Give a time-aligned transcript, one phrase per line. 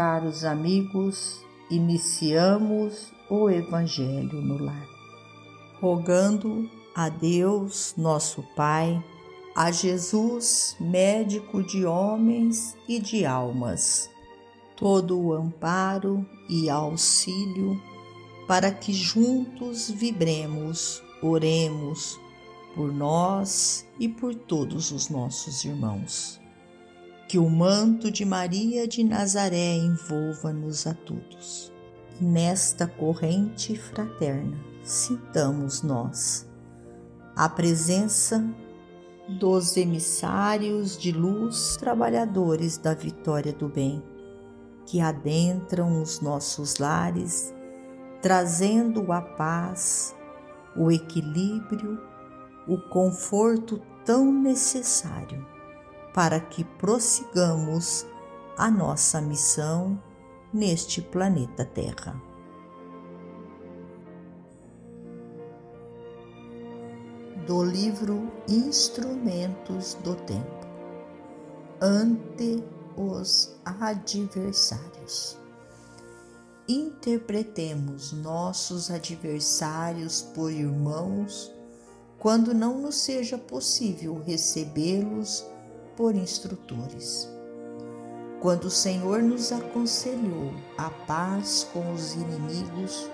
[0.00, 4.88] caros amigos, iniciamos o Evangelho no lar,
[5.78, 9.04] rogando a Deus, nosso Pai,
[9.54, 14.08] a Jesus, médico de homens e de almas,
[14.74, 17.78] todo o amparo e auxílio
[18.48, 22.18] para que juntos vibremos, oremos
[22.74, 26.39] por nós e por todos os nossos irmãos.
[27.30, 31.72] Que o manto de Maria de Nazaré envolva-nos a todos.
[32.20, 36.50] Nesta corrente fraterna, sintamos nós
[37.36, 38.44] a presença
[39.28, 44.02] dos emissários de luz, trabalhadores da vitória do bem,
[44.84, 47.54] que adentram os nossos lares,
[48.20, 50.16] trazendo a paz,
[50.76, 51.96] o equilíbrio,
[52.66, 55.59] o conforto tão necessário
[56.12, 58.06] para que prossigamos
[58.56, 60.00] a nossa missão
[60.52, 62.20] neste planeta Terra.
[67.46, 70.66] Do livro Instrumentos do Tempo
[71.80, 72.62] Ante
[72.96, 75.38] os Adversários.
[76.68, 81.50] Interpretemos nossos adversários por irmãos
[82.18, 85.44] quando não nos seja possível recebê-los
[86.00, 87.28] por instrutores.
[88.40, 93.06] Quando o Senhor nos aconselhou a paz com os inimigos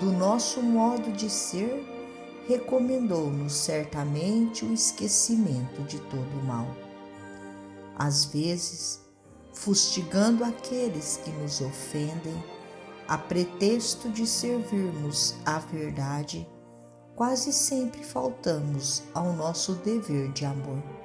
[0.00, 1.86] do nosso modo de ser,
[2.48, 6.66] recomendou-nos certamente o esquecimento de todo o mal.
[7.96, 9.02] Às vezes,
[9.54, 12.44] fustigando aqueles que nos ofendem,
[13.06, 16.44] a pretexto de servirmos à verdade,
[17.14, 20.95] quase sempre faltamos ao nosso dever de amor.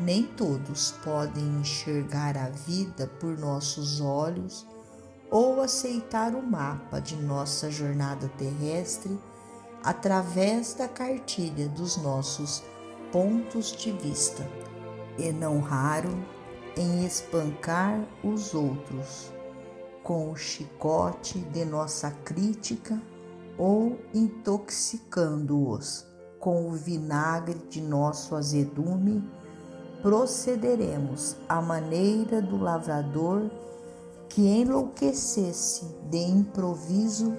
[0.00, 4.66] Nem todos podem enxergar a vida por nossos olhos
[5.30, 9.18] ou aceitar o mapa de nossa jornada terrestre
[9.84, 12.62] através da cartilha dos nossos
[13.12, 14.48] pontos de vista,
[15.18, 16.10] e não raro
[16.76, 19.30] em espancar os outros
[20.02, 22.98] com o chicote de nossa crítica
[23.58, 26.06] ou intoxicando-os
[26.38, 29.22] com o vinagre de nosso azedume
[30.02, 33.50] procederemos à maneira do lavrador
[34.28, 37.36] que enlouquecesse de improviso,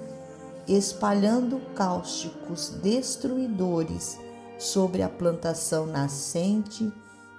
[0.68, 4.20] espalhando cáusticos destruidores
[4.60, 6.92] sobre a plantação nascente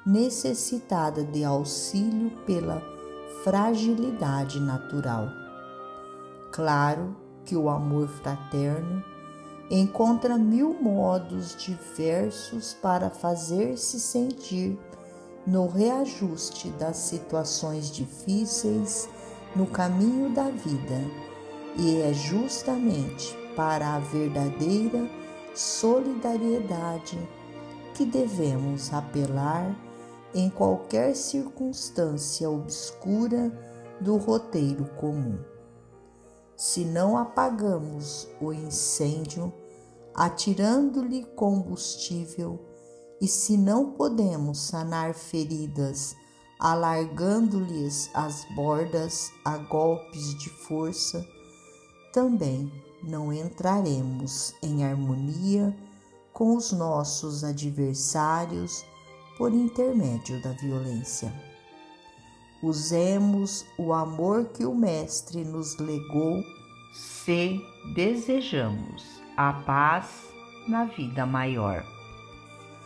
[0.05, 2.83] necessitada de auxílio pela
[3.45, 5.29] fragilidade natural.
[6.51, 9.03] Claro que o amor fraterno
[9.71, 14.79] encontra mil modos diversos para fazer-se sentir
[15.47, 19.09] no reajuste das situações difíceis
[19.55, 21.01] no caminho da vida,
[21.77, 25.09] e é justamente para a verdadeira
[25.55, 27.19] solidariedade
[27.95, 29.77] que devemos apelar
[30.35, 33.53] em qualquer circunstância obscura
[34.01, 35.39] do roteiro comum.
[36.57, 39.53] Se não apagamos o incêndio,
[40.15, 42.61] atirando-lhe combustível,
[43.23, 46.17] e se não podemos sanar feridas,
[46.59, 51.25] alargando-lhes as bordas a golpes de força,
[52.13, 55.73] também não entraremos em harmonia
[56.33, 58.85] com os nossos adversários
[59.39, 61.33] por intermédio da violência.
[62.61, 66.43] Usemos o amor que o Mestre nos legou
[66.93, 67.61] se
[67.95, 69.05] desejamos
[69.37, 70.09] a paz
[70.67, 72.02] na vida maior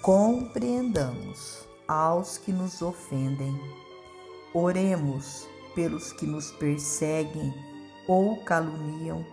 [0.06, 3.60] compreendamos aos que nos ofendem,
[4.54, 7.52] oremos pelos que nos perseguem
[8.06, 9.26] ou caluniam,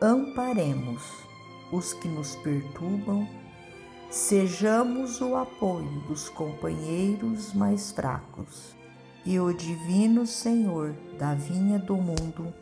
[0.00, 1.00] amparemos
[1.70, 3.24] os que nos perturbam,
[4.10, 8.74] sejamos o apoio dos companheiros mais fracos.
[9.24, 12.52] E o Divino Senhor da vinha do mundo,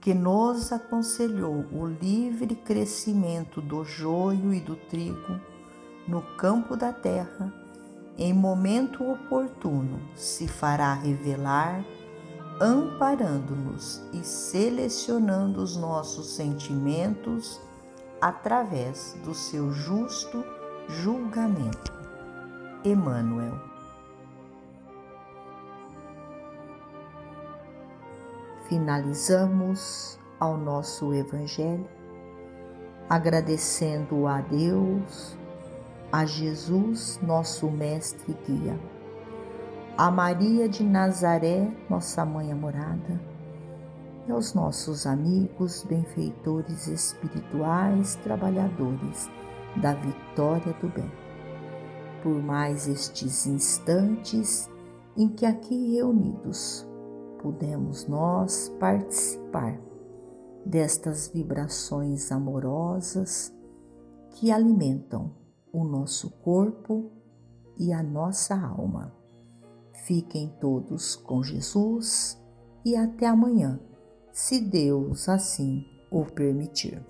[0.00, 5.40] que nos aconselhou o livre crescimento do joio e do trigo,
[6.08, 7.52] no campo da terra,
[8.16, 11.84] em momento oportuno se fará revelar,
[12.58, 17.60] amparando-nos e selecionando os nossos sentimentos
[18.20, 20.42] através do seu justo
[20.88, 21.92] julgamento.
[22.82, 23.60] Emmanuel.
[28.66, 31.88] Finalizamos ao nosso Evangelho
[33.08, 35.37] agradecendo a Deus
[36.10, 38.80] a Jesus, nosso Mestre e Guia,
[39.96, 43.20] a Maria de Nazaré, nossa mãe amorada,
[44.26, 49.28] e aos nossos amigos, benfeitores espirituais, trabalhadores
[49.76, 51.10] da vitória do bem.
[52.22, 54.68] Por mais estes instantes
[55.16, 56.86] em que aqui reunidos
[57.38, 59.78] pudemos nós participar
[60.64, 63.54] destas vibrações amorosas
[64.30, 65.32] que alimentam
[65.72, 67.10] o nosso corpo
[67.78, 69.14] e a nossa alma.
[70.04, 72.42] Fiquem todos com Jesus
[72.84, 73.80] e até amanhã,
[74.32, 77.04] se Deus assim o permitir.